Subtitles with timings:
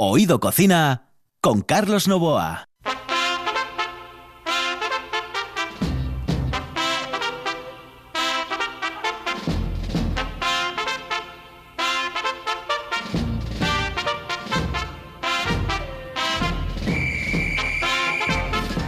[0.00, 1.10] Oído Cocina
[1.40, 2.68] con Carlos Novoa.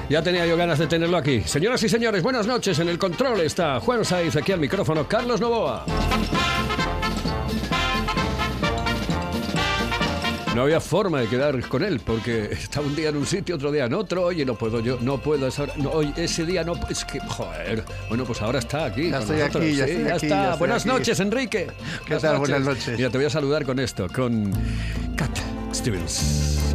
[0.09, 1.41] Ya tenía yo ganas de tenerlo aquí.
[1.41, 2.79] Señoras y señores, buenas noches.
[2.79, 5.87] En el control está Juan Saiz, aquí al micrófono Carlos Novoa.
[10.55, 13.71] No había forma de quedar con él porque estaba un día en un sitio, otro
[13.71, 14.25] día en otro.
[14.25, 15.47] Oye, no puedo yo, no puedo.
[15.47, 16.75] Esa hora, no, oye, ese día no.
[16.89, 17.85] Es que, joder.
[18.09, 19.11] Bueno, pues ahora está aquí.
[19.11, 19.65] Ya con estoy nosotros.
[19.65, 20.37] aquí, ya Sí, estoy ya aquí, está.
[20.37, 20.89] ya estoy buenas aquí.
[20.89, 21.67] noches, Enrique.
[22.05, 22.39] ¿Qué tal?
[22.39, 22.97] Buenas noches.
[22.99, 24.51] Mira, te voy a saludar con esto, con
[25.17, 25.39] Cat
[25.73, 26.75] Stevens.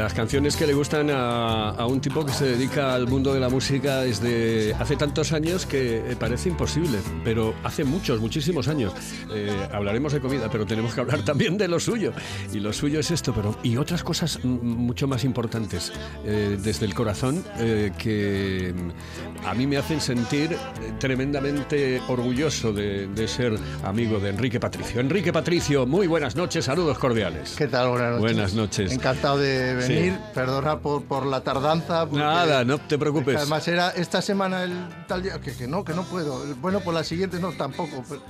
[0.00, 3.40] Las canciones que le gustan a, a un tipo que se dedica al mundo de
[3.40, 8.94] la música desde hace tantos años que eh, parece imposible, pero hace muchos, muchísimos años.
[9.30, 12.14] Eh, hablaremos de comida, pero tenemos que hablar también de lo suyo.
[12.50, 15.92] Y lo suyo es esto, pero y otras cosas mucho más importantes
[16.24, 20.58] eh, desde el corazón eh, que mm, a mí me hacen sentir eh,
[20.98, 23.52] tremendamente orgulloso de, de ser
[23.84, 24.98] amigo de Enrique Patricio.
[24.98, 27.54] Enrique Patricio, muy buenas noches, saludos cordiales.
[27.58, 27.90] ¿Qué tal?
[27.90, 28.20] Buenas noches.
[28.20, 28.92] Buenas noches.
[28.92, 29.89] Encantado de venir.
[29.90, 30.12] Sí.
[30.34, 32.06] Perdona por, por la tardanza.
[32.12, 33.36] Nada, no te preocupes.
[33.36, 34.72] Además era esta semana el
[35.06, 36.44] tal día que, que no, que no puedo.
[36.56, 38.04] Bueno, por la siguiente no, tampoco.
[38.08, 38.22] pero-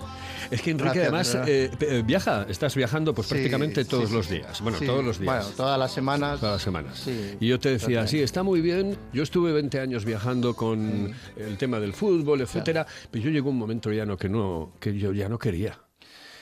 [0.50, 4.08] Es que Enrique Gracias, además de eh, eh, viaja, estás viajando pues Sí, prácticamente todos
[4.08, 4.14] sí.
[4.14, 4.60] los días.
[4.60, 5.34] Bueno, todos los días.
[5.44, 6.40] Bueno, todas las semanas.
[6.40, 6.98] Todas las semanas.
[7.04, 8.96] Sí, y yo te decía, sí, está muy bien.
[9.12, 13.58] Yo estuve 20 años viajando con el tema del fútbol, etcétera, pero yo llegó un
[13.58, 15.78] momento ya no que no que yo ya no quería.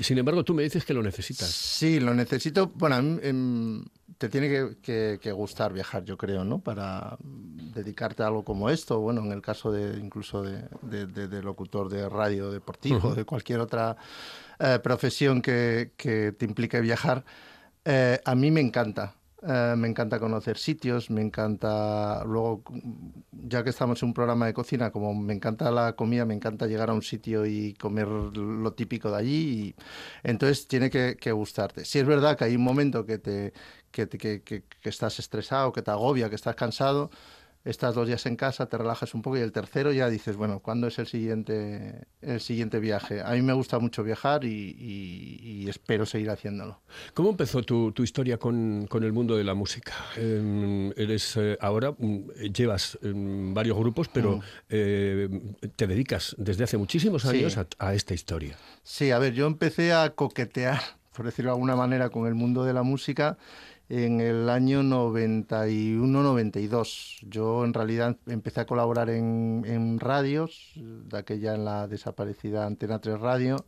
[0.01, 1.49] Y sin embargo, tú me dices que lo necesitas.
[1.51, 2.69] Sí, lo necesito.
[2.75, 3.85] Bueno, mí, em,
[4.19, 6.59] te tiene que, que- que gustar viajar, yo creo, ¿no?
[6.59, 8.99] Para dedicarte a algo como esto.
[9.01, 13.25] Bueno, en el caso de incluso de, de- de- de locutor de radio deportivo, de
[13.25, 13.97] cualquier otra
[14.59, 17.25] eh, profesión que, que te implique viajar,
[17.85, 19.15] eh, a mí me encanta.
[19.41, 22.65] Eh, me encanta conocer sitios, me encanta, luego,
[23.31, 26.67] ya que estamos en un programa de cocina, como me encanta la comida, me encanta
[26.67, 29.77] llegar a un sitio y comer lo típico de allí,
[30.25, 31.85] entonces tiene que, gustarte.
[31.85, 33.53] Si es verdad que hay un momento que, te,
[33.93, 34.09] que
[34.83, 37.11] estás estresado, que te agobia, que estás cansado,
[37.65, 40.61] estás dos días en casa, te relajas un poco y el tercero ya dices, bueno,
[40.61, 43.21] ¿cuándo es el siguiente, el siguiente viaje?
[43.23, 44.49] A mí me gusta mucho viajar y,
[44.79, 46.81] y- y espero seguir haciéndolo.
[47.15, 49.93] ¿Cómo empezó tu, tu historia con, con el mundo de la música?
[50.17, 55.29] Eh, eres eh, ahora, mm, llevas mm, varios grupos, pero eh,
[55.77, 57.29] te dedicas desde hace muchísimos Sí.
[57.29, 58.57] años a, a esta historia.
[58.83, 60.81] Sí, a ver, yo empecé a coquetear,
[61.15, 63.37] por decirlo de alguna manera, con el mundo de la música
[63.89, 67.21] en el año 91-92.
[67.29, 73.01] Yo en realidad empecé a colaborar en, en radios, de aquella en la desaparecida Antena
[73.01, 73.65] 3 Radio.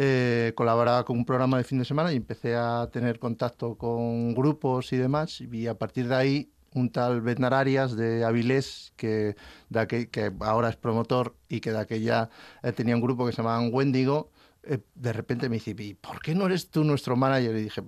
[0.00, 4.32] Eh, colaboraba con un programa de fin de semana y empecé a tener contacto con
[4.34, 5.40] grupos y demás.
[5.40, 9.34] Y a partir de ahí, un tal Bednar Arias de Avilés, que,
[9.70, 12.30] de aquel- que ahora es promotor y que de aquella
[12.62, 14.30] eh, tenía un grupo que se llamaban Wendigo,
[14.62, 17.56] eh, de repente me dice, ¿y por qué no eres tú nuestro manager?
[17.56, 17.82] Y dije,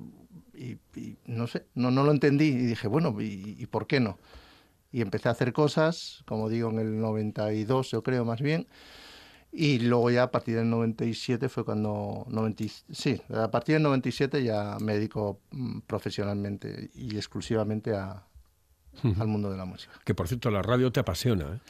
[0.61, 2.49] y, y no sé, no, no lo entendí.
[2.49, 4.19] Y dije, bueno, ¿y, y por qué no?
[4.93, 8.67] Y empecé a hacer cosas, como digo, en el 92, yo creo más bien.
[9.53, 12.25] Y luego ya a partir del 97 fue cuando...
[12.29, 18.27] 90, sí, a partir del 97 ya me dedico mm, profesionalmente y exclusivamente a,
[19.19, 19.93] al mundo de la música.
[20.05, 21.55] Que por cierto, la radio te apasiona.
[21.55, 21.61] ¿eh?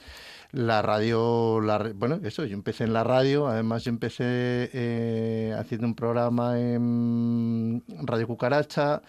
[0.53, 5.87] La radio, la, bueno, eso, yo empecé en la radio, además yo empecé eh, haciendo
[5.87, 9.03] un programa en Radio Cucaracha,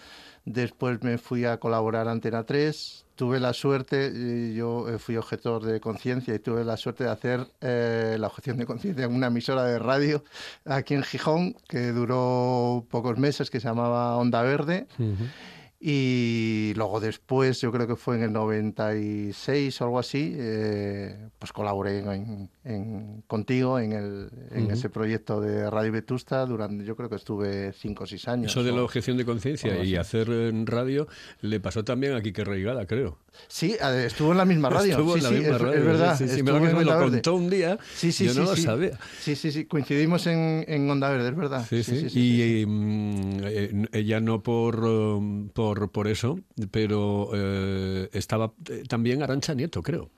[0.46, 5.64] después me fui a colaborar a Antena 3, tuve la suerte, yo eh, fui objetor
[5.64, 9.28] de conciencia y tuve la suerte de hacer eh, la objeción de conciencia en una
[9.28, 10.24] emisora de radio
[10.66, 14.88] aquí en Gijón, que duró pocos meses, que se llamaba Onda Verde.
[15.84, 21.52] Y luego después, yo creo que fue en el 96 o algo así, eh, pues
[21.52, 24.74] colaboré en, en- contigo en, el, en Ujú.
[24.74, 28.52] ese proyecto de Radio Vetusta durante, yo creo que estuve cinco o seis años.
[28.52, 31.08] Eso de la o- objeción de conciencia y hacer en radio
[31.42, 33.18] le pasó también a Quique Reigada, creo.
[33.48, 34.92] Sí, eh, estuvo en la misma radio.
[34.92, 35.78] Estuvo sí, en la sí, misma es, radio.
[35.80, 36.18] es verdad.
[36.18, 37.12] Sí, sí, me, en me lo Verde.
[37.12, 37.80] contó un día.
[37.96, 39.00] Sí, sí, yo no lo sabía.
[39.20, 41.66] Sí, sí, sí, coincidimos en, en Onda Verde, es verdad.
[41.68, 42.08] Sí, sí.
[42.14, 46.40] y mm, eh, ella no por, um, por, por eso,
[46.72, 50.10] pero eh, estaba eh, también Arancha Nieto, creo.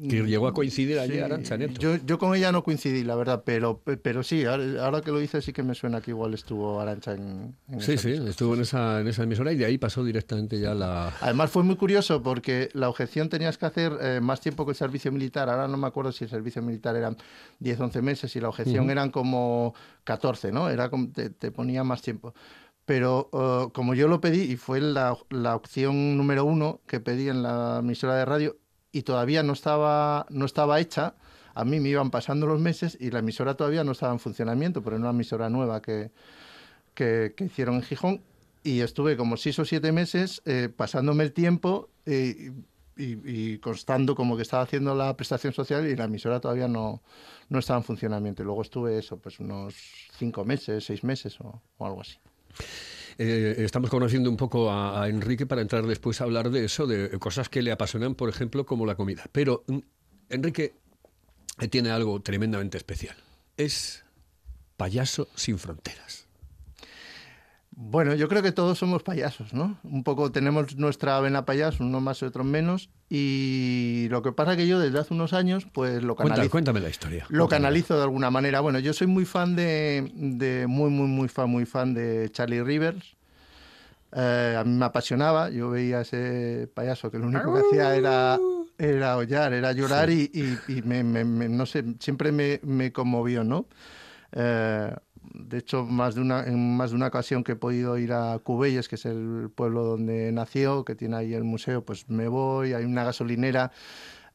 [0.00, 1.80] Que llegó a coincidir allí Sí, Arancha Nieto.
[1.80, 5.44] Yo, yo con ella no coincidí, la verdad, pero, pero sí, ahora, que lo dices
[5.44, 8.30] sí que me suena que igual estuvo Arancha en, en Sí, esa sí, emisora.
[8.30, 11.12] estuvo en esa, en esa emisora y de ahí pasó directamente ya la...
[11.20, 14.76] Además fue muy curioso porque la objeción tenías que hacer eh, más tiempo que el
[14.76, 15.48] servicio militar.
[15.50, 17.16] Ahora no me acuerdo si el servicio militar eran
[17.58, 18.92] 10, 11 meses y la objeción Ujú.
[18.92, 20.68] eran como 14, ¿no?
[20.70, 22.34] Era como, te, te ponía más tiempo.
[22.88, 25.12] Pero eh, como yo lo pedí y fue la,
[25.54, 28.56] opción número uno que pedí en la emisora de radio
[28.92, 31.14] y todavía no estaba, no estaba hecha,
[31.54, 34.82] a mí me iban pasando los meses y la emisora todavía no estaba en funcionamiento,
[34.82, 36.12] pero era una emisora nueva que,
[36.94, 38.22] que, hicieron en Gijón
[38.64, 42.52] y estuve como seis o siete meses eh, pasándome el tiempo eh,
[42.96, 47.02] y, constando como que estaba haciendo la prestación social y la emisora todavía no,
[47.50, 48.42] no estaba en funcionamiento.
[48.42, 49.74] Y luego estuve eso, pues unos
[50.16, 52.16] cinco meses, seis meses o algo así.
[53.18, 57.18] Eh, estamos conociendo un poco a, Enrique para entrar después a hablar de eso, de
[57.18, 59.24] cosas que le apasionan, por ejemplo, como la comida.
[59.32, 59.78] Pero mm,
[60.30, 60.74] Enrique
[61.60, 63.16] eh, tiene algo tremendamente especial.
[63.56, 64.04] Es
[64.76, 66.27] payaso sin fronteras.
[67.80, 69.78] Bueno, yo creo que todos somos payasos, ¿no?
[69.84, 72.90] Un poco tenemos nuestra vena payaso, uno más y otro menos.
[73.08, 76.50] Y lo que pasa que yo desde hace unos años, pues lo canalizo.
[76.50, 77.24] cuéntame la historia.
[77.28, 77.62] Lo Cuéntame.
[77.62, 78.58] canalizo de alguna manera.
[78.60, 82.64] Bueno, yo soy muy fan de, de muy, muy, muy fan, muy fan de Charlie
[82.64, 83.14] Rivers.
[84.12, 85.48] Eh, a mí me apasionaba.
[85.50, 88.40] Yo veía ese payaso que lo único que hacía era,
[88.76, 92.90] era aullar, era llorar y, y- y me, me- me- no sé, siempre me, me
[92.92, 93.66] conmovió, ¿no?
[94.32, 94.94] Eh,
[95.34, 98.38] de hecho, más de una, en más de una ocasión que he podido ir a
[98.38, 102.72] Cubelles, que es el pueblo donde nació, que tiene ahí el museo, pues me voy,
[102.72, 103.72] hay una gasolinera.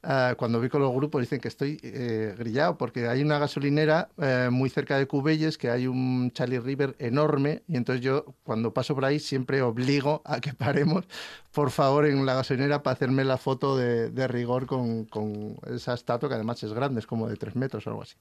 [0.06, 4.10] Ah, cuando vi con los grupos dicen que estoy eh, grillado porque hay una gasolinera
[4.18, 8.74] eh, muy cerca de Cubelles que hay un Charlie River enorme y entonces yo cuando
[8.74, 11.06] paso por ahí siempre obligo a que paremos
[11.52, 16.28] por favor en la gasolinera para hacerme la foto de, rigor con, con esa estatua
[16.28, 18.16] que además es grande, es como de tres metros o algo así.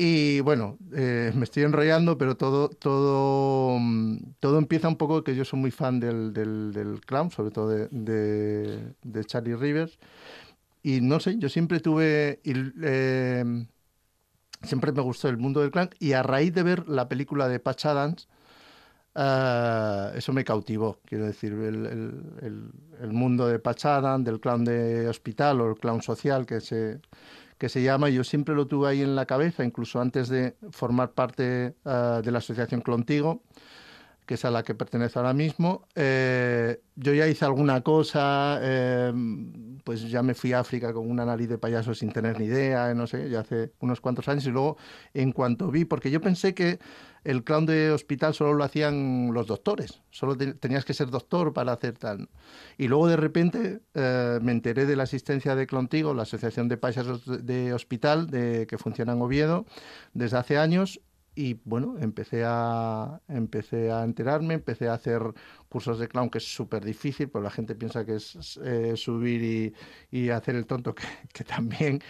[0.00, 5.34] Y bueno, eh, me estoy enrollando, pero todo, todo, mm, todo empieza un poco que
[5.34, 9.98] yo soy muy fan del, del, del clown, sobre todo de, de, Charlie Rivers.
[10.84, 13.66] Y no sé, yo siempre tuve, eh,
[14.62, 15.90] siempre me gustó el mundo del clown.
[15.98, 18.28] Y a raíz de ver la película de Patch Adams,
[19.16, 21.00] eh, eso me cautivó.
[21.06, 21.86] Quiero decir, el,
[22.40, 22.70] el,
[23.00, 27.00] el, mundo de Patch Adams, del clown de hospital o el clown social que se
[27.58, 31.10] que se llama, yo siempre lo tuve ahí en la cabeza, incluso antes de formar
[31.12, 33.42] parte uh, de la asociación Clontigo,
[34.28, 35.88] que es a la que pertenece ahora mismo.
[35.94, 39.10] Eh, yo ya hice alguna cosa, eh,
[39.84, 42.92] pues ya me fui a África con una nariz de payaso sin tener ni idea,
[42.92, 44.76] no sé, ya hace unos cuantos años, y luego
[45.14, 46.78] en cuanto vi, porque yo pensé que
[47.24, 51.54] el clown de hospital solo lo hacían los doctores, solo te, tenías que ser doctor
[51.54, 52.28] para hacer tal.
[52.76, 56.76] Y luego de repente eh, me enteré de la asistencia de Clontigo, la Asociación de
[56.76, 59.64] Payasos de Hospital, de, que funciona en Oviedo
[60.12, 61.00] desde hace años,
[61.38, 65.22] y bueno, empecé a, empecé a enterarme, empecé a hacer
[65.68, 69.40] cursos de clown, que es súper difícil, pues la gente piensa que es eh, subir
[69.44, 69.74] y,
[70.10, 72.00] y, hacer el tonto, que, que también,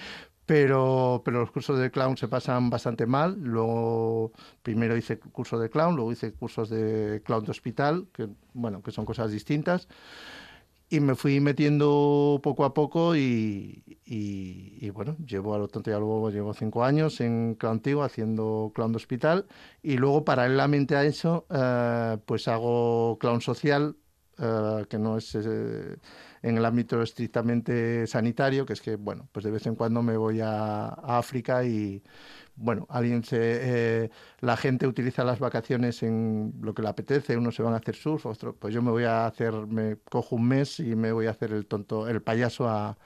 [0.46, 3.36] pero, pero los cursos de clown se pasan bastante mal.
[3.38, 4.32] Luego,
[4.62, 8.92] primero hice curso de clown, luego hice cursos de clown de hospital, que, bueno, que
[8.92, 9.88] son cosas distintas.
[10.90, 15.90] Y me fui metiendo poco a poco y, y, y bueno, llevo a lo tonto
[15.90, 19.46] ya luego llevo cinco años en Clown haciendo clown de hospital
[19.82, 23.96] y luego paralelamente a eso eh, pues hago clown social
[24.38, 25.96] eh, que no es eh,
[26.42, 30.16] en el ámbito estrictamente sanitario, que es que bueno, pues de vez en cuando me
[30.16, 32.02] voy a, a África y
[32.58, 34.10] bueno, alguien se, eh,
[34.40, 37.94] la gente utiliza las vacaciones en lo que le apetece, unos se van a hacer
[37.94, 41.26] surf, otros, pues yo me voy a hacer, me cojo un mes y me voy
[41.26, 42.98] a hacer el tonto, el payaso a,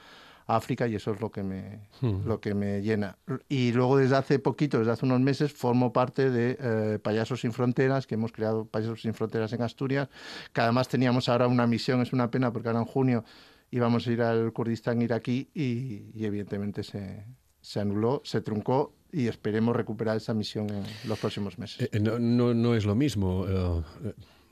[0.47, 2.27] a África y eso es lo que me, hmm.
[2.27, 3.19] lo que me llena.
[3.49, 7.53] Y luego desde hace poquito, desde hace unos meses, formo parte de eh, Payasos sin
[7.53, 10.09] Fronteras, que hemos creado Payasos sin Fronteras en Asturias,
[10.53, 13.25] que además teníamos ahora una misión, es una pena porque ahora en junio
[13.71, 17.25] íbamos a ir al Kurdistán iraquí y, y evidentemente se,
[17.63, 21.89] se anuló, se truncó y esperemos recuperar esa misión en los próximos meses.
[21.93, 23.41] Eh, no, no, no, es lo mismo.
[23.43, 23.83] Uh,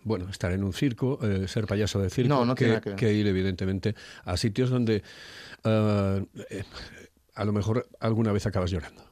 [0.02, 3.26] bueno, estar en un circo, eh, ser payaso de circo, No, no que, que ir
[3.26, 5.02] evidentemente a sitios donde
[5.64, 6.64] eh, eh,
[7.34, 9.02] a lo mejor alguna vez acabas llorando.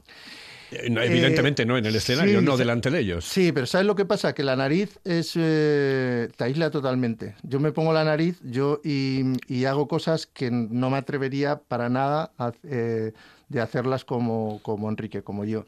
[0.70, 3.24] Eh, no, evidentemente no en el escenario, sí, no delante de ellos.
[3.24, 4.34] Sí, pero ¿sabes lo que pasa?
[4.34, 7.36] Que la nariz es eh, te aísla totalmente.
[7.42, 11.88] Yo me pongo la nariz yo y, y hago cosas que no me atrevería para
[11.88, 13.12] nada a- eh,
[13.48, 15.66] de hacerlas como, como Enrique, como yo.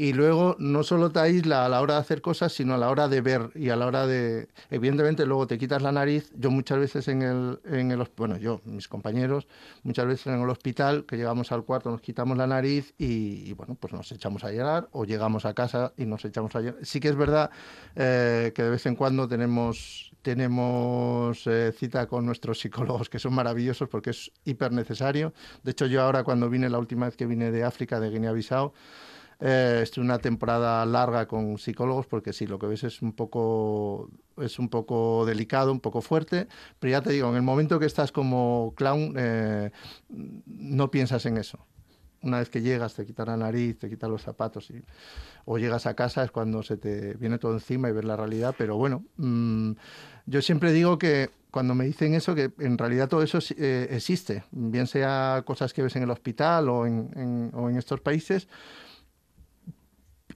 [0.00, 2.88] Y luego no solo te aísla a la hora de hacer cosas, sino a la
[2.88, 4.48] hora de ver y a la hora de...
[4.70, 6.32] Evidentemente luego te quitas la nariz.
[6.34, 7.60] Yo muchas veces en el...
[7.66, 9.46] En el bueno, yo, mis compañeros,
[9.82, 13.52] muchas veces en el hospital, que llegamos al cuarto, nos quitamos la nariz y, y,
[13.52, 16.78] bueno, pues nos echamos a llorar o llegamos a casa y nos echamos a llorar.
[16.82, 17.50] Sí que es verdad
[17.94, 23.34] eh, que de vez en cuando tenemos tenemos eh, cita con nuestros psicólogos que son
[23.34, 25.34] maravillosos porque es hiper necesario.
[25.62, 28.72] De hecho, yo ahora cuando vine la última vez que vine de África, de Guinea-Bissau,
[29.40, 34.10] eh, estuve una temporada larga con psicólogos porque sí, lo que ves es un poco
[34.36, 36.46] es un poco delicado, un poco fuerte,
[36.78, 39.70] pero ya te digo, en el momento que estás como clown eh,
[40.08, 41.58] no piensas en eso.
[42.22, 44.82] Una vez que llegas, te quitas la nariz, te quitas los zapatos y,
[45.46, 48.54] o llegas a casa es cuando se te viene todo encima y ves la realidad.
[48.58, 49.72] Pero bueno, mm,
[50.26, 54.44] yo siempre digo que cuando me dicen eso, que en realidad todo eso eh, existe,
[54.52, 58.48] bien sea cosas que ves en el hospital o en, en- o en estos países,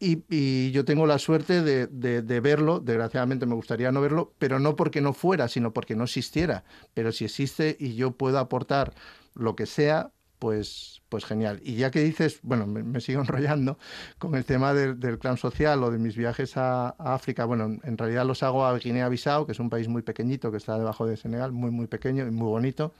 [0.04, 4.76] y, yo tengo la suerte de, de- verlo, desgraciadamente me gustaría no verlo, pero no
[4.76, 6.64] porque no fuera, sino porque no existiera.
[6.94, 8.92] Pero si existe y yo puedo aportar
[9.34, 11.60] lo que sea, pues, pues genial.
[11.62, 13.78] Y ya que dices, bueno, me, sigo enrollando
[14.18, 17.98] con el tema del, clan social o de mis viajes a, África, bueno, en, en
[17.98, 21.16] realidad los hago a Guinea-Bissau, que es un país muy pequeñito que está debajo de
[21.16, 22.92] Senegal, muy, muy pequeño y muy bonito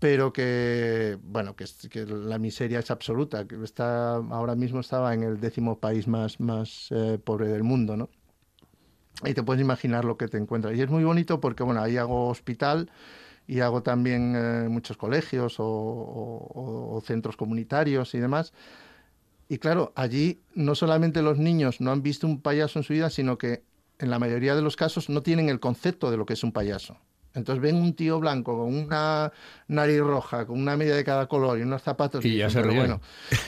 [0.00, 1.66] pero que bueno que,
[2.06, 6.88] la miseria es absoluta que está ahora mismo estaba en el décimo país más más
[6.90, 8.08] eh, pobre del mundo no
[9.24, 10.74] y te puedes imaginar lo que te encuentras.
[10.74, 12.90] Y es muy bonito porque bueno ahí hago hospital
[13.46, 18.54] y hago también eh, muchos colegios o centros comunitarios y demás.
[19.48, 23.10] Y claro allí no solamente los niños no han visto un payaso en su vida
[23.10, 23.62] sino que
[23.98, 26.52] en la mayoría de los casos no tienen el concepto de lo que es un
[26.52, 26.96] payaso
[27.34, 29.32] entonces ven un tío blanco con una
[29.68, 32.24] nariz roja, con una media de cada color y unos zapatos.
[32.24, 32.80] Y ya dicen, se "Pero ríen".
[32.80, 33.00] bueno,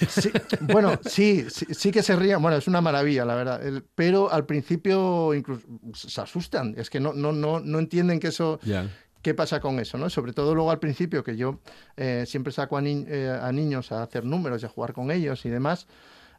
[0.09, 2.41] sí, bueno, sí, sí, sí que se rían.
[2.43, 3.67] Bueno, es una maravilla, la verdad.
[3.67, 6.75] El- pero al principio incluso se asustan.
[6.77, 8.61] Es que no, no, no, no entienden que eso,
[9.23, 10.11] qué pasa con eso, ¿no?
[10.11, 11.61] Sobre todo luego al principio, que yo
[11.97, 15.11] eh, siempre saco a, ni- eh, a niños a hacer números y a jugar con
[15.11, 15.87] ellos y demás.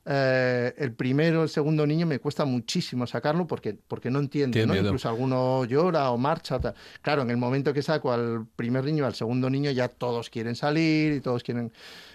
[0.06, 4.68] Eh, el primero, el segundo niño me cuesta muchísimo sacarlo porque, porque no entiende, Tiene
[4.68, 4.74] ¿no?
[4.74, 4.88] miedo.
[4.88, 6.60] Incluso alguno llora o marcha.
[6.60, 6.74] tal.
[7.02, 10.56] Claro, en el momento que saco al primer niño, al segundo niño, ya todos quieren
[10.56, 11.72] salir y todos quieren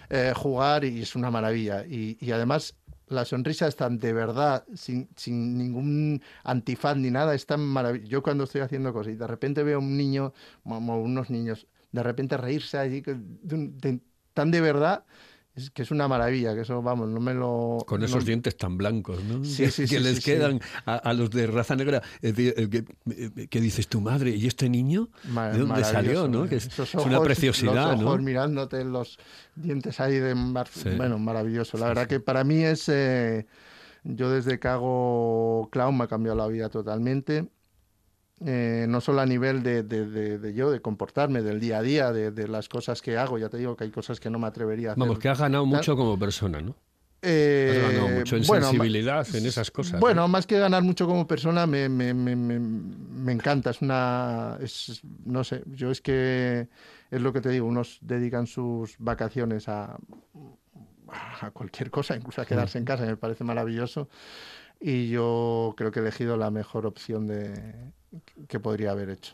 [0.09, 1.85] eh, jugar y es una maravilla.
[1.85, 2.75] Y, y además
[3.07, 8.09] la sonrisa es tan de verdad, sin, sin ningún antifaz ni nada, es tan maravilloso.
[8.09, 12.03] Yo cuando estoy haciendo cosas y de repente veo un niño, como unos niños, de
[12.03, 13.99] repente reírse allí de de-
[14.35, 15.03] tan de verdad,
[15.63, 17.77] es que es una maravilla, que eso, vamos, no me lo...
[17.85, 19.43] Con esos no- dientes tan blancos, ¿no?
[19.43, 20.31] Sí, que sí, que sí, les sí, sí.
[20.31, 22.01] quedan A, a los de raza negra.
[22.21, 25.09] Eh, que, eh, que dices tu madre, ¿y este niño?
[25.23, 26.27] ¿De dónde salió?
[26.27, 26.45] ¿no?
[26.45, 26.49] ¿eh?
[26.49, 28.23] Que es, una preciosidad, los ojos ¿no?
[28.23, 29.17] mirándote los
[29.55, 30.35] dientes ahí de.
[30.71, 30.89] Sí.
[30.97, 31.77] Bueno, maravilloso.
[31.77, 32.87] La verdad que para mí es...
[32.89, 33.45] eh,
[34.03, 37.49] yo desde que hago clown me ha cambiado la vida totalmente.
[38.45, 41.81] Eh, no solo a nivel de, de- de- de yo, de comportarme, del día a
[41.81, 43.37] día, de, las cosas que hago.
[43.37, 44.99] Ya te digo que hay cosas que no me atrevería a hacer.
[45.01, 46.75] Vamos, que has ganado mucho como persona, ¿no?
[47.21, 49.99] Eh, Has ganado mucho en bueno, sensibilidad, en esas cosas.
[49.99, 50.27] Bueno, ¿no?
[50.29, 53.71] más que ganar mucho como persona, me, me, me, me, me encanta.
[53.71, 54.57] Es una.
[54.61, 56.69] Es, no sé, yo es que.
[57.11, 59.97] Es lo que te digo, unos dedican sus vacaciones a,
[61.41, 64.07] a cualquier cosa, incluso a quedarse en casa, me parece maravilloso.
[64.79, 67.51] Y yo creo que he elegido la mejor opción de,
[68.47, 69.33] que podría haber hecho.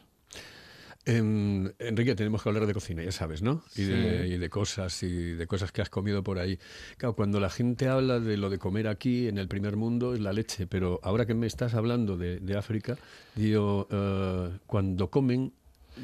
[1.08, 3.62] Em, Enrique, tenemos que hablar de cocina, ya sabes, ¿no?
[3.76, 4.34] Y, de, Sí.
[4.34, 6.58] y de cosas, y de cosas que has comido por ahí.
[6.98, 10.20] Claro, cuando la gente habla de lo de comer aquí, en el primer mundo, es
[10.20, 10.66] la leche.
[10.66, 12.98] Pero ahora que me estás hablando de, de África,
[13.36, 15.54] digo, eh, cuando comen,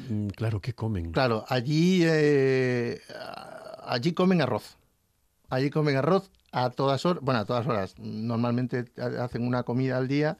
[0.08, 1.10] mm, claro, ¿qué comen?
[1.10, 3.00] Claro, allí, eh,
[3.84, 4.76] allí comen arroz.
[5.50, 7.94] Allí comen arroz a todas horas, bueno, a todas horas.
[7.98, 10.38] Normalmente ha- hacen una comida al día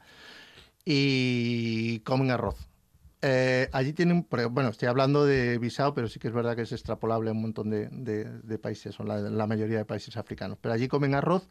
[0.84, 2.68] y comen arroz.
[3.24, 6.72] Eh, allí tienen, bueno, estoy hablando de Bissau, pero sí que es verdad que es
[6.72, 10.58] extrapolable a un montón de, países, o la, mayoría de países africanos.
[10.60, 11.48] Pero allí comen arroz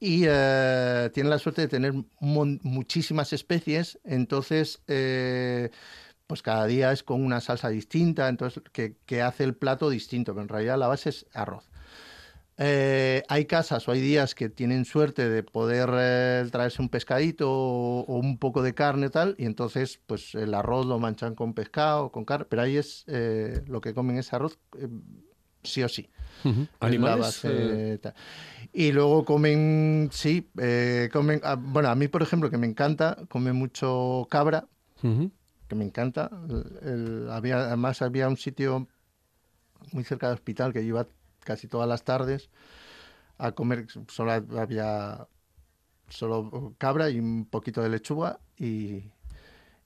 [0.00, 5.70] y eh, tienen la suerte de tener muchísimas especies, entonces eh,
[6.26, 10.32] pues cada día es con una salsa distinta, entonces que, que hace el plato distinto,
[10.32, 11.71] pero en realidad la base es arroz.
[12.64, 17.50] Eh, hay casas o hay días que tienen suerte de poder eh, traerse un pescadito
[17.50, 21.54] o, o un poco de carne tal, y entonces pues el arroz lo manchan con
[21.54, 24.86] pescado, con carne, pero ahí es eh, lo que comen es arroz eh,
[25.64, 26.08] sí o sí.
[26.44, 27.18] La Animales.
[27.20, 27.48] base,
[27.94, 28.00] eh.
[28.72, 33.16] Y luego comen, sí, eh, comen, ah, bueno, a mí por ejemplo que me encanta,
[33.28, 34.66] comen mucho cabra,
[35.00, 36.30] que me encanta.
[36.48, 38.86] El- el- había, además había un sitio
[39.92, 41.06] muy cerca del hospital que iba
[41.44, 42.50] casi todas las tardes
[43.38, 45.26] a comer, solo había
[46.08, 49.10] solo cabra y un poquito de lechuga y,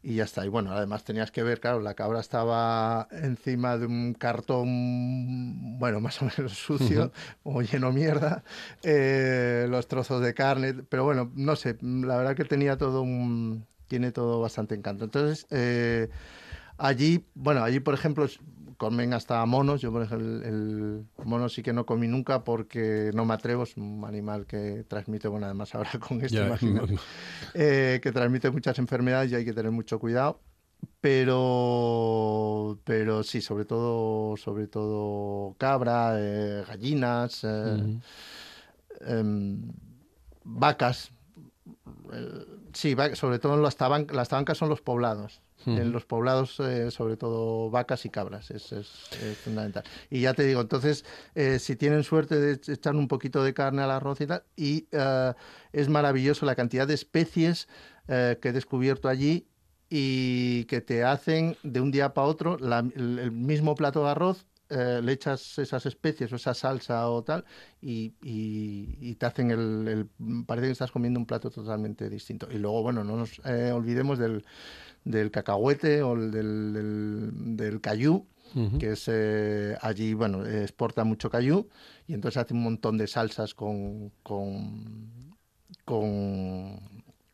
[0.03, 0.45] y ya está.
[0.45, 6.01] Y bueno, además tenías que ver, claro, la cabra estaba encima de un cartón, bueno,
[6.01, 8.45] más o menos sucio o lleno mierda,
[8.83, 13.67] eh, los trozos de carne, pero bueno, no sé, la verdad que tenía todo un,
[13.89, 15.05] tiene todo bastante encanto.
[15.05, 16.09] Entonces, eh,
[16.79, 18.27] allí, bueno, allí por ejemplo
[18.77, 23.11] comen hasta monos, yo por ejemplo el, el mono sí que no comí nunca porque
[23.15, 26.97] no me atrevo, es un animal que transmite, bueno, además ahora con esto, imagínate
[27.55, 30.41] eh, que transmite muchas enfermedades y hay que tener mucho cuidado.
[31.01, 37.99] Pero, pero sí, sobre todo, sobre todo cabra, eh, gallinas, eh,
[39.01, 39.63] em,
[40.45, 41.13] vacas.
[42.13, 45.41] Eh, sí, sobre todo en las, taban- las tabancas son los poblados.
[45.65, 49.83] En los poblados, eh, sobre todo vacas y cabras, es, es- es fundamental.
[50.11, 51.05] Y ya te digo, entonces,
[51.35, 54.87] eh, si tienen suerte de echar un poquito de carne al arroz y tal, y
[54.93, 55.33] eh,
[55.73, 57.67] es maravilloso la cantidad de especies
[58.07, 59.49] que he descubierto allí
[59.91, 64.11] y que te hacen de un día para otro la- el, el mismo plato de
[64.11, 64.47] arroz.
[64.71, 67.45] Eh, le echas esas especies o esa salsa o tal
[67.81, 72.49] y, y- y te hacen el, el- parece que estás comiendo un plato totalmente distinto.
[72.51, 74.45] Y luego bueno no nos eh, olvidemos del,
[75.05, 78.27] del cacahuete o el del, del, del cayú
[78.79, 81.69] que es eh, allí, bueno, exporta mucho cayú
[82.07, 85.27] y entonces hace un montón de salsas con con
[85.85, 86.79] con,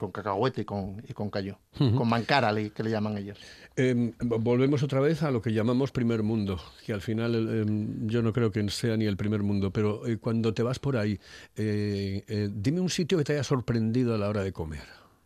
[0.02, 3.38] con cacahuete y con, y con cayú, con mancara le- que le llaman ellos.
[3.76, 8.21] Em, volvemos otra vez a lo que llamamos primer mundo, que al final em, yo
[8.21, 11.21] no creo que sea ni el primer mundo, pero eh, cuando te vas por ahí,
[11.56, 14.82] eh, eh, dime un sitio que te haya sorprendido a la hora de comer.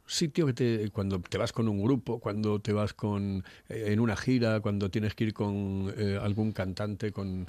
[0.06, 4.14] Sitio que te, cuando te vas con un grupo, cuando te vas con en una
[4.14, 7.48] gira, cuando tienes que ir con algún cantante, con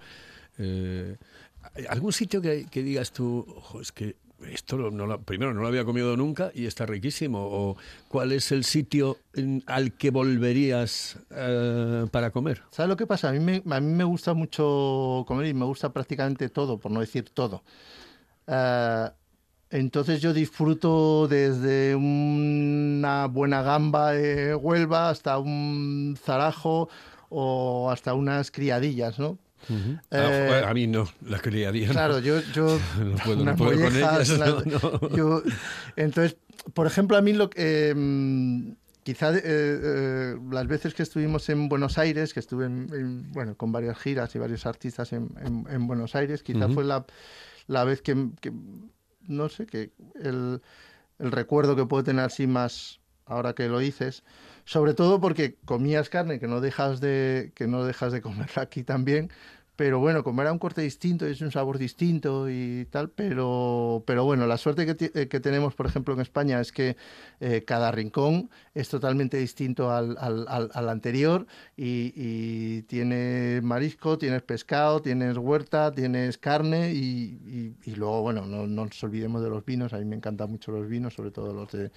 [1.89, 4.15] algún sitio que, que digas tú, "Ojo, es que
[4.51, 7.39] esto no lo- primero no lo había comido nunca y está riquísimo.
[7.41, 9.17] O cuál es el sitio
[9.65, 12.61] al que volverías eh, para comer.
[12.71, 13.29] ¿Sabes lo que pasa?
[13.29, 16.91] A mí, me, a mí me gusta mucho comer y me gusta prácticamente todo, por
[16.91, 17.63] no decir todo.
[18.47, 19.09] Eh,
[19.69, 26.89] entonces yo disfruto desde una buena gamba de Huelva hasta un zarajo
[27.29, 29.37] o hasta unas criadillas, ¿no?
[29.69, 31.87] Ah, Eh, a mí no, la criaría.
[31.87, 31.93] no.
[31.93, 35.15] Claro, yo, yo No puedo, no puedo con ellas, no, no.
[35.15, 35.43] yo-
[35.95, 36.37] entonces,
[36.73, 41.69] por ejemplo, a mí lo que eh, quizá eh, eh, las veces que estuvimos en
[41.69, 45.65] Buenos Aires, que estuve en- en, bueno con varias giras y varios artistas en, en-
[45.69, 47.05] en Buenos Aires, quizá fue la,
[47.67, 48.51] la vez que, que,
[49.27, 49.91] no sé, que
[50.21, 50.61] el,
[51.19, 54.23] el recuerdo que puedo tener así más ahora que lo dices,
[54.67, 58.83] sobre todo porque comías carne que no dejas de que no dejas de comerla aquí
[58.83, 59.29] también,
[59.77, 64.25] pero bueno, comer a un corte distinto es un sabor distinto y tal, pero pero
[64.25, 66.97] bueno, la suerte que, eh, que tenemos, por ejemplo, en España es que
[67.39, 71.45] eh, cada rincón es totalmente distinto al, al- al- anterior
[71.77, 78.67] y, tienes marisco, tienes pescado, tienes huerta, tienes carne y, y- y luego, bueno, no,
[78.67, 81.53] no nos olvidemos de los vinos, a mí me encantan mucho los vinos, sobre todo
[81.53, 81.91] los de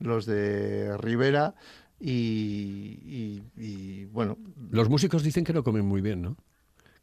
[0.00, 1.54] los de Ribera
[2.02, 4.36] y, y- y, bueno,
[4.70, 6.36] Los músicos dicen que no comen muy bien, ¿no?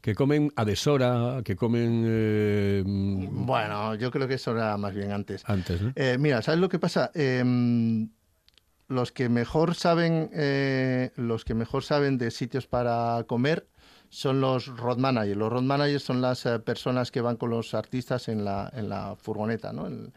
[0.02, 5.12] Que comen a deshora, que comen eh, bueno, yo creo que eso era más bien
[5.12, 5.42] antes.
[5.46, 5.92] antes, ¿no?
[5.94, 7.10] Eh, mira, ¿sabes lo que pasa?
[7.14, 8.08] Em,
[8.88, 13.66] los que mejor saben, eh, los que mejor saben de sitios para comer
[14.08, 15.36] son los road managers.
[15.36, 19.16] Los road managers son las personas que van con los artistas en la, en la
[19.16, 19.86] furgoneta, ¿no?
[19.86, 20.12] El-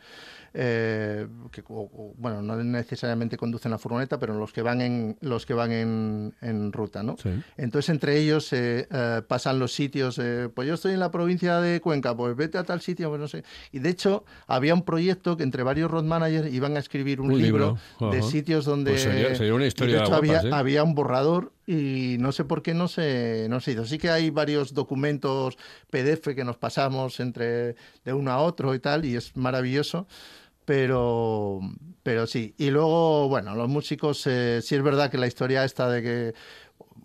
[0.54, 5.18] eh, que, o- o, bueno, no necesariamente conducen la furgoneta, pero los que van en
[5.22, 7.16] los que van en, en ruta, ¿no?
[7.22, 7.30] Sí.
[7.58, 11.60] Entonces entre ellos eh, eh, pasan los sitios, eh, pues yo estoy en la provincia
[11.60, 13.44] de Cuenca, pues vete a tal sitio, pues no sé.
[13.72, 17.32] Y de hecho había un proyecto que entre varios road managers iban a escribir un,
[17.32, 18.28] Un libro, libro, de ajá.
[18.28, 18.92] sitios donde...
[18.92, 22.44] Pues sería- sería una y historia de hecho había, había un borrador y no sé
[22.44, 23.86] por qué no se, no se hizo.
[23.86, 25.58] Sí que hay varios documentos
[25.90, 30.06] PDF que nos pasamos entre de uno a otro y tal, y es maravilloso.
[30.66, 31.60] Pero,
[32.04, 32.54] pero sí.
[32.58, 36.34] Y luego, bueno, los músicos, eh, sí es verdad que la historia esta de que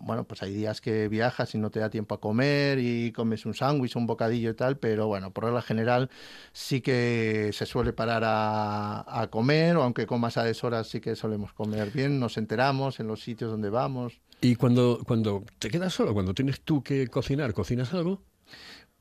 [0.01, 3.45] bueno, pues hay días que viajas y no te da tiempo a comer y comes
[3.45, 6.09] un sándwich, un bocadillo y tal, pero bueno, por regla general
[6.53, 11.15] sí que se suele parar a, a comer, o aunque comas a deshoras sí que
[11.15, 14.21] solemos comer bien, nos enteramos en los sitios donde vamos.
[14.41, 18.21] Y cuando, cuando te quedas solo, cuando tienes tú que cocinar, ¿cocinas algo?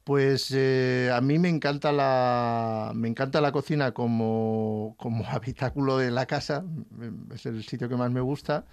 [0.08, 6.10] Pues eh, a mí me encanta la me encanta la cocina como, como habitáculo de
[6.10, 6.64] la casa,
[7.34, 8.64] es el sitio que más me gusta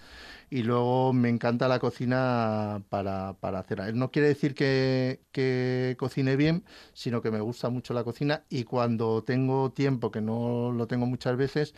[0.49, 3.95] y luego me encanta la cocina para, para hacer.
[3.95, 8.65] No quiere decir que, que cocine bien, sino que me gusta mucho la cocina y
[8.65, 11.75] cuando tengo tiempo, que no lo tengo muchas veces,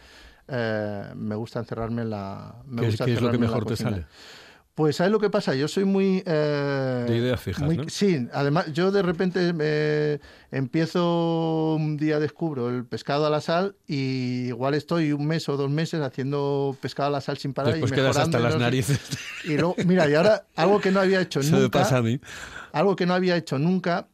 [0.49, 2.55] eh, me gusta encerrarme en la.
[2.67, 4.05] Me ¿Qué, gusta qué es lo que mejor te sale?
[4.77, 5.55] Pues ¿sabes lo que pasa?
[5.55, 6.21] Yo soy muy...
[6.23, 7.89] eh, De ideas fijas, muy- ¿no?
[7.89, 10.19] Sí, además yo de repente eh,
[10.51, 15.57] empiezo un día descubro el pescado a la sal y igual estoy un mes o
[15.57, 18.99] dos meses haciendo pescado a la sal sin parar Después y quedas hasta las narices.
[19.45, 22.01] Y luego, mira, y ahora algo que no había hecho Eso me nunca, pasa a
[22.03, 22.19] mí.
[22.71, 24.07] algo que no había hecho nunca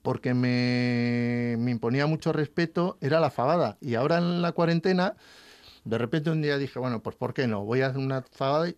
[0.00, 3.76] porque me, me imponía mucho respeto era la fabada.
[3.82, 5.16] Y ahora en la cuarentena,
[5.84, 7.64] de repente un día dije, bueno, pues ¿por qué no?
[7.64, 8.76] Voy a hacer una fabada y,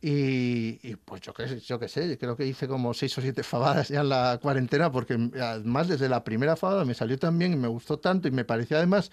[0.00, 3.42] y, y, pues yo qué yo qué sé, creo que hice como seis o siete
[3.42, 7.52] fabadas ya en la cuarentena porque además desde la primera fabada me salió tan bien
[7.54, 9.10] y me gustó tanto y me parecía además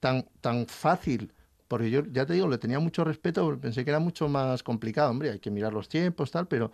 [0.00, 1.32] tan, tan fácil.
[1.68, 4.62] Porque yo, ya te digo, le tenía mucho respeto, porque pensé que era mucho más
[4.62, 5.10] complicado.
[5.10, 6.72] Hombre, hay que mirar los tiempos, tal, pero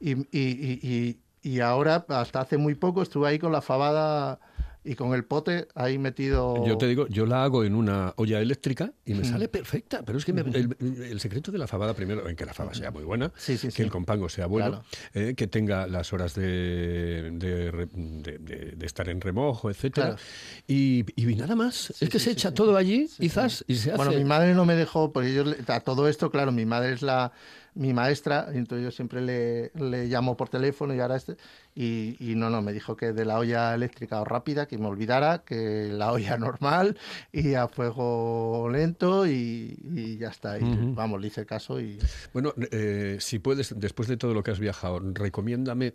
[0.00, 4.40] y, y- y ahora, hasta hace muy poco, estuve ahí con la fabada
[4.86, 6.64] y con el pote ahí metido.
[6.66, 10.16] Yo te digo, yo la hago en una olla eléctrica y me sale perfecta, pero
[10.18, 12.90] es que me- el, el secreto de la fabada, primero, en que la faba sea
[12.90, 13.82] muy buena, Sí, sí, que sí.
[13.82, 14.84] el compango sea bueno, Claro.
[15.14, 20.22] eh, que tenga las horas de, de, estar en remojo, etcétera, Claro.
[20.66, 21.92] y, y nada más.
[22.00, 23.96] es que se echa todo allí, quizás, y se hace.
[23.96, 27.02] Bueno, mi madre no me dejó, porque yo a todo esto, claro, mi madre es
[27.02, 27.32] la
[27.76, 31.36] mi maestra, y entonces yo siempre le, le llamo por teléfono y ahora este,
[31.74, 34.86] y, y no, no, me dijo que de la olla eléctrica o rápida, que me
[34.86, 36.98] olvidara, que la olla normal
[37.32, 40.58] y a fuego lento y, y ya está.
[40.58, 41.98] Y vamos, le hice caso y...
[42.32, 45.94] Bueno, eh, si puedes, después de todo lo que has viajado, recomiéndame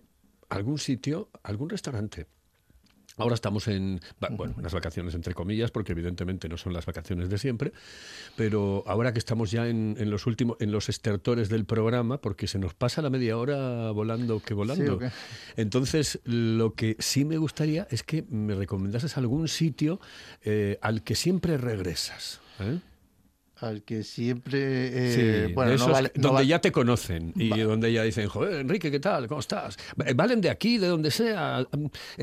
[0.49, 2.27] algún sitio, algún restaurante.
[3.17, 7.37] Ahora estamos en, bueno, unas vacaciones entre comillas, porque evidentemente no son las vacaciones de
[7.37, 7.71] siempre,
[8.35, 12.47] pero ahora que estamos ya en, en los últimos, en los estertores del programa, porque
[12.47, 14.99] se nos pasa la media hora volando que volando.
[15.55, 19.99] Entonces, lo que sí me gustaría es que me recomendases algún sitio
[20.43, 22.39] eh, al que siempre regresas.
[22.59, 22.79] ¿eh?
[23.61, 24.59] Al que siempre...
[24.59, 28.27] eh, Sí, bueno, no vale- no donde vale- ya te conocen y donde ya dicen,
[28.27, 29.27] joder, Enrique, ¿qué tal?
[29.27, 29.77] ¿Cómo estás?
[30.05, 31.67] Eh, Valen de aquí, de donde sea, el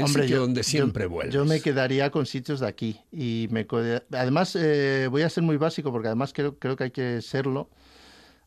[0.03, 1.33] Hombre, sitio yo- donde yo- siempre vuelves.
[1.35, 3.01] Yo me quedaría con sitios de aquí.
[3.13, 3.67] Y me
[4.13, 7.71] además, eh, voy a ser muy básico porque además creo, creo que hay que serlo.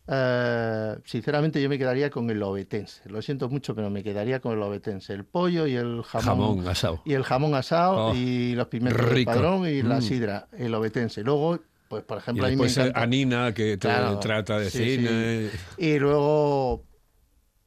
[0.07, 3.01] Eh, sinceramente, yo me quedaría con el obetense.
[3.09, 5.13] Lo siento mucho, pero me quedaría con el obetense.
[5.13, 6.25] El pollo y el jamón.
[6.57, 7.01] Jamón asado.
[7.05, 9.31] Y el jamón asado Oh, y los pimientos del rico.
[9.31, 10.01] padrón y la Mm.
[10.01, 11.23] sidra, el obetense.
[11.23, 11.59] Luego,
[11.91, 12.95] pues por Y ejemplo, a mí me después eh, encanta.
[12.95, 15.61] Anina, que Claro, trata de sí, cine.
[15.77, 16.87] Y luego,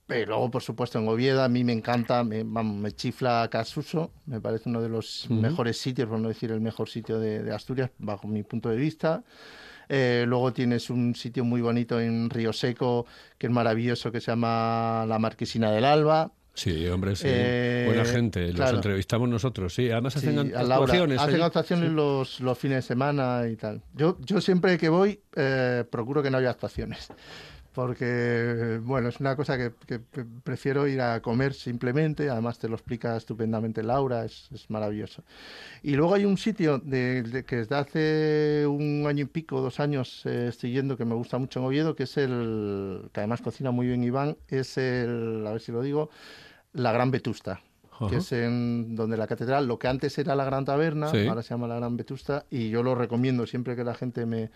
[0.08, 4.14] y luego, por supuesto, en Oviedo a mí me encanta, me, vamos, me chifla Casuso,
[4.26, 7.52] me parece uno de los mejores sitios, por no decir el mejor sitio de, de
[7.54, 9.24] Asturias, bajo mi punto de vista.
[9.88, 13.06] Eh, luego tienes un sitio muy bonito en Río Seco,
[13.38, 16.32] que es maravilloso, que se llama La Marquesina del Alba.
[16.54, 17.26] Sí, hombre, sí.
[17.28, 18.46] Eh, Buena gente.
[18.46, 18.76] Los claro.
[18.76, 19.90] entrevistamos nosotros, sí.
[19.90, 21.18] Además hacen Sí, actuaciones.
[21.20, 21.42] Hacen allí.
[21.42, 23.82] actuaciones los, los fines de semana y tal.
[23.94, 27.08] Yo, yo siempre que voy eh, procuro que no haya actuaciones.
[27.74, 32.30] Porque, bueno, es una cosa que, que pre- prefiero ir a comer simplemente.
[32.30, 35.24] Además, te lo explica estupendamente Laura, es, es maravilloso.
[35.82, 39.80] Y luego hay un sitio de, de- que desde hace un año y pico, dos
[39.80, 43.10] años, eh, estoy yendo, que me gusta mucho en Oviedo, que es el.
[43.12, 45.44] que además cocina muy bien Iván, es el.
[45.46, 46.10] a ver si lo digo,
[46.74, 47.60] la Gran Vetusta
[47.94, 48.08] Ajá.
[48.08, 51.26] que es en donde la catedral, lo que antes era la Gran Taberna, Sí.
[51.26, 54.50] ahora se llama la Gran Vetusta, y yo lo recomiendo siempre que la gente me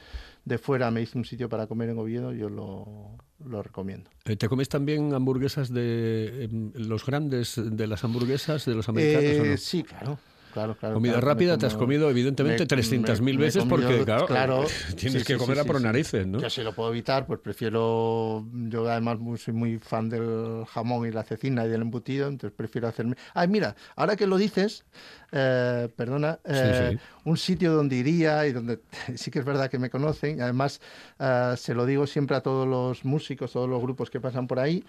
[0.44, 4.10] de fuera me dice un sitio para comer en Oviedo, yo lo, lo recomiendo.
[4.24, 9.24] Eh, ¿Te comes también hamburguesas de em, los grandes de las hamburguesas de los americanos
[9.40, 9.56] o Eh, no?
[9.56, 10.18] Sí, claro.
[10.52, 13.64] Claro, claro, Comida claro, rápida te has comido, evidentemente, me- 300.000 me- me he veces
[13.68, 14.64] porque, comido- claro,
[14.96, 16.40] tienes sí, que sí, comerla sí, por narices, ¿no?
[16.40, 18.46] Yo si lo puedo evitar, pues prefiero.
[18.52, 22.88] Yo además soy muy fan del jamón y la cecina y del embutido, entonces prefiero
[22.88, 23.16] hacerme.
[23.34, 24.84] Ay, mira, ahora que lo dices,
[25.32, 28.80] eh, perdona, eh, un sitio donde iría y donde
[29.16, 30.80] sí que es verdad que me conocen, además
[31.18, 34.58] eh, se lo digo siempre a todos los músicos, todos los grupos que pasan por
[34.58, 34.84] ahí.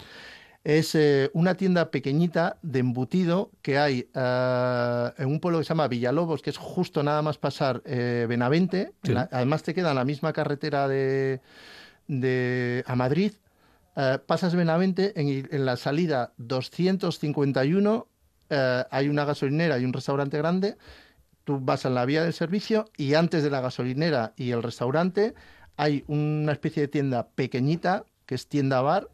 [0.64, 5.70] Es eh, una tienda pequeñita de embutido que hay eh, en un pueblo que se
[5.70, 8.92] llama Villalobos, que es justo nada más pasar eh, Benavente.
[9.04, 9.12] Sí.
[9.12, 11.40] En la- además te queda en la misma carretera de,
[12.08, 13.32] de- a Madrid.
[14.28, 18.08] Pasas Benavente, en, en la salida 251
[18.50, 20.78] eh, hay una gasolinera y un restaurante grande.
[21.44, 25.34] Tú vas a la vía del servicio y antes de la gasolinera y el restaurante
[25.76, 29.10] hay una especie de tienda pequeñita que es tienda bar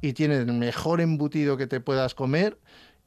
[0.00, 2.58] y tiene el mejor embutido que te puedas comer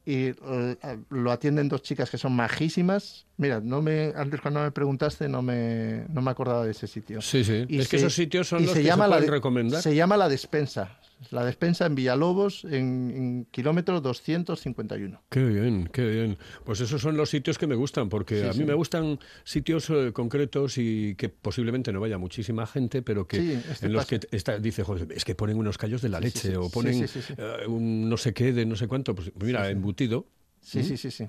[0.06, 3.27] y eh, lo atienden dos chicas que son majísimas.
[3.38, 7.22] Mira, no me antes cuando me preguntaste no me no me acordaba de ese sitio.
[7.22, 7.66] Sí, sí.
[7.68, 9.36] Y es que se- esos sitios son los se que llama se la pueden de-
[9.38, 9.82] recomendar.
[9.82, 11.00] Se llama La Despensa.
[11.32, 15.22] La Despensa en Villalobos en, en kilómetro 251.
[15.30, 16.38] Qué bien, qué bien.
[16.64, 18.66] Pues esos son los sitios que me gustan, porque Sí, a mí sí.
[18.66, 23.60] me gustan sitios eh, concretos y que posiblemente no vaya muchísima gente, pero que Sí,
[23.70, 26.56] este en los que está, dice, "Joder, es que ponen unos callos de la leche
[26.58, 29.16] o ponen eh, un no sé qué de no sé cuánto.
[29.16, 30.28] Pues mira, embutido.
[30.62, 31.28] Sí, sí, sí, sí.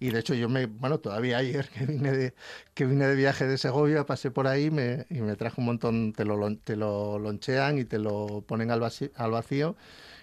[0.00, 2.34] Y de hecho yo me, bueno, todavía ayer que vine de,
[2.74, 6.12] que vine de viaje de Segovia, pasé por ahí me, y me traje un montón,
[6.12, 9.76] te lo, te lo lonchean y te lo ponen al, vaci- al vacío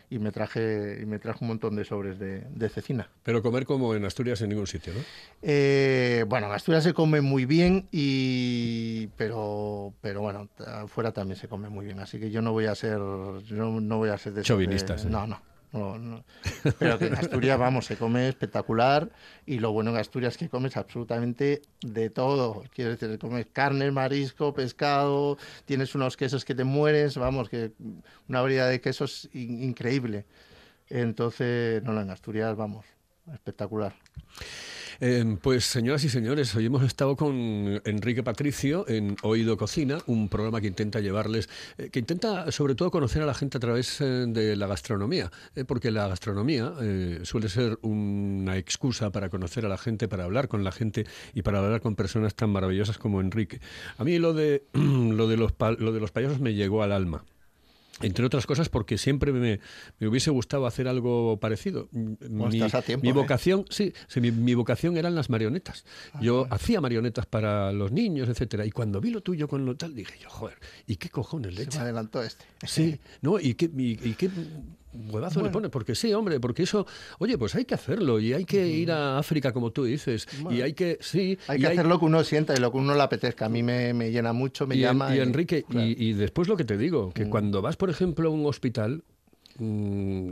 [0.10, 3.10] y me traje y me traje un montón de sobres de, de cecina.
[3.24, 5.00] Pero comer como en Asturias en ningún sitio, ¿no?
[5.42, 11.48] Eh, bueno, en Asturias se come muy bien y pero pero bueno, afuera también se
[11.48, 14.34] come muy bien, así que yo no voy a ser no, no voy a ser
[14.34, 15.10] de- Chauvinistas, ¿eh?
[15.10, 15.42] No, no.
[15.76, 16.24] No, no.
[16.80, 19.10] Pero que en Asturias, vamos, se come espectacular
[19.46, 22.64] y lo bueno en Asturias es que comes absolutamente de todo.
[22.74, 27.72] Quiero decir, comes carne, marisco, pescado, tienes unos quesos que te mueres, vamos, que
[28.30, 30.26] una variedad de quesos in- increíble.
[30.88, 32.86] Entonces, no, no, en Asturias, vamos,
[33.34, 33.96] espectacular.
[35.02, 40.30] Eh, pues señoras y señores, hoy hemos estado con Enrique Patricio en Oído Cocina, un
[40.30, 44.00] programa que intenta llevarles, eh, que intenta sobre todo conocer a la gente a través
[44.00, 46.74] eh, de la gastronomía, eh, porque la gastronomía
[47.24, 51.42] suele ser una excusa para conocer a la gente, para hablar con la gente y
[51.42, 53.60] para hablar con personas tan maravillosas como Enrique.
[53.98, 57.24] A mí lo de lo de los lo de los payasos me llegó al alma.
[58.02, 59.60] Entre otras cosas porque siempre me,
[60.00, 61.88] me hubiese gustado hacer algo parecido.
[61.92, 63.14] Mi, estás a tiempo, mi ¿eh?
[63.14, 65.86] vocación, sí, sí, mi, mi vocación eran las marionetas.
[66.20, 68.66] Yo hacía marionetas para los niños, etcétera.
[68.66, 71.60] Y cuando vi lo tuyo con lo tal, dije yo, joder, ¿y qué cojones le
[71.60, 71.82] Se me echa?
[71.84, 72.46] adelantó este.
[72.68, 73.40] Sí, ¿no?
[73.40, 74.30] ¿Y qué, y, y qué
[75.10, 75.70] huevazo le pone?
[75.70, 76.86] Porque sí, hombre, porque eso,
[77.20, 80.62] oye, pues hay que hacerlo y hay que ir a África, como tú dices, y
[80.62, 83.02] hay que, sí, Hay que hacer lo que uno sienta y lo que uno le
[83.02, 83.46] apetezca.
[83.46, 85.16] A mí me, me llena mucho, me y, en- llama.
[85.16, 85.86] y Enrique, claro.
[85.88, 85.90] Mm.
[85.92, 89.04] y, y después lo que te digo, que cuando vas, por ejemplo, a un hospital,
[89.60, 90.32] mm,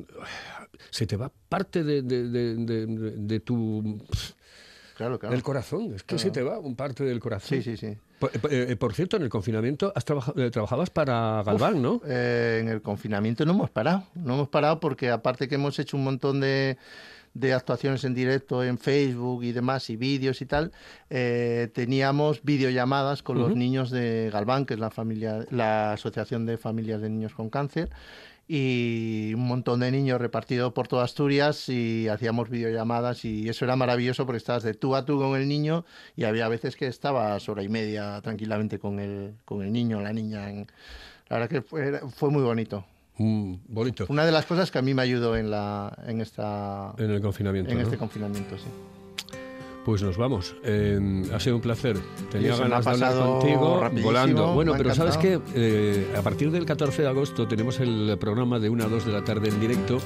[0.90, 4.00] se te va parte de, de- de- de- de- de tu...
[4.96, 5.34] Claro, claro.
[5.34, 7.62] del corazón, es que se te va un parte del corazón.
[7.62, 7.98] Sí, sí, sí.
[8.32, 12.02] Por, eh, por cierto, en el confinamiento has trabaja- eh, trabajabas para Galván, ¿no?
[12.06, 14.04] Eh, en el confinamiento no hemos parado.
[14.16, 16.78] No hemos parado porque aparte que hemos hecho un montón de,
[17.34, 20.72] de actuaciones en directo en Facebook y demás, y vídeos y tal,
[21.10, 26.58] eh, teníamos videollamadas con los niños de Galván, que es la familia, la Asociación de
[26.58, 27.90] Familias de Niños con Cáncer,
[28.48, 33.76] y un montón de niños repartidos por toda Asturias y hacíamos videollamadas y eso era
[33.76, 35.86] maravilloso porque estabas de tú a tú con el niño
[36.18, 40.12] y había veces que estabas hora y media tranquilamente con el, con el niño la
[40.14, 40.50] niña.
[40.50, 40.68] en-
[41.30, 42.86] la verdad que fue, fue muy bonito.
[43.18, 44.06] Mm, bonito.
[44.10, 47.22] Una de las cosas que a mí me ayudó en, la, en, esta, En el
[47.22, 47.72] confinamiento.
[47.72, 47.84] en ¿no?
[47.84, 48.66] este confinamiento, sí.
[49.86, 50.56] Pues nos vamos.
[50.64, 51.98] Eh, ha sido un placer.
[52.32, 54.54] Tenía ganas de hablar contigo volando.
[54.54, 56.20] Bueno, pero sabes que encantado.
[56.20, 59.24] a partir del 14 de agosto tenemos el programa de 1 a 2 de la
[59.24, 59.98] tarde en directo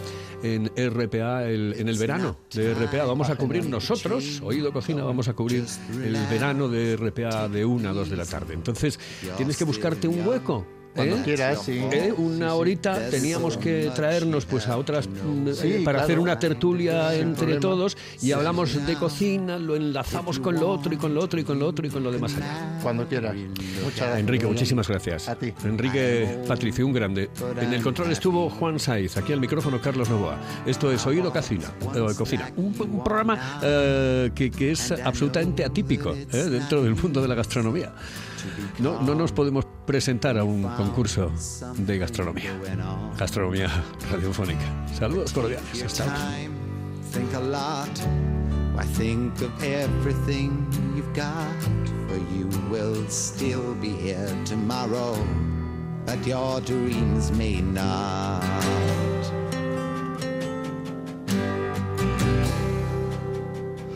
[0.42, 3.06] en RPA, el- en el verano de RPA.
[3.06, 5.66] Vamos a cubrir nosotros, Oído Cocina, vamos a cubrir
[6.04, 8.54] el verano de RPA de 1 a 2 de la tarde.
[8.56, 9.00] Entonces,
[9.38, 10.66] tienes que buscarte un hueco.
[10.95, 11.21] Cuando ¿eh?
[11.23, 11.80] quieras, sí.
[11.91, 12.13] ¿Eh?
[12.17, 16.00] Una horita teníamos que traernos pues a otras Sí, eh, para claro.
[16.04, 17.60] hacer una tertulia Sin entre problema.
[17.62, 21.43] todos y hablamos de cocina, lo enlazamos con lo otro y con lo otro y
[21.43, 22.80] con lo otro y con lo demás allá.
[22.82, 23.36] Cuando quieras.
[23.36, 24.19] Muchas gracias.
[24.19, 25.30] Enrique, muchísimas gracias.
[25.30, 25.54] A ti.
[25.63, 27.30] Enrique Patricio, un grande.
[27.62, 30.38] En el control estuvo Juan Saiz, aquí al micrófono Carlos Novoa.
[30.65, 33.60] Esto es Oído Cocina, eh, Cocina un, un programa
[34.34, 37.93] que, que es absolutamente atípico dentro del mundo de la gastronomía.
[38.80, 41.32] No, no nos podemos presentar a un concurso
[41.78, 42.52] de gastronomía.
[43.17, 43.69] Gastronomía
[44.12, 44.65] radiofónica.
[44.97, 45.84] Saludos cordiales.
[45.84, 46.06] Hasta
[54.45, 55.17] tomorrow,
[56.06, 58.43] but your dreams may not.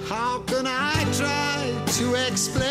[0.07, 2.70] How can I try to explain?